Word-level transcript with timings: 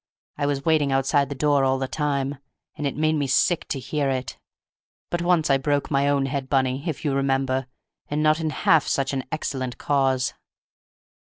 I 0.35 0.47
was 0.47 0.65
waiting 0.65 0.91
outside 0.91 1.29
the 1.29 1.35
door 1.35 1.63
all 1.63 1.77
the 1.77 1.87
time, 1.87 2.39
and 2.75 2.87
it 2.87 2.97
made 2.97 3.13
me 3.13 3.27
sick 3.27 3.67
to 3.67 3.79
hear 3.79 4.09
it. 4.09 4.39
But 5.11 5.21
I 5.21 5.25
once 5.25 5.55
broke 5.61 5.91
my 5.91 6.07
own 6.09 6.25
head, 6.25 6.49
Bunny, 6.49 6.83
if 6.89 7.05
you 7.05 7.13
remember, 7.13 7.67
and 8.07 8.23
not 8.23 8.39
in 8.39 8.49
half 8.49 8.87
such 8.87 9.13
an 9.13 9.25
excellent 9.31 9.77
cause!" 9.77 10.33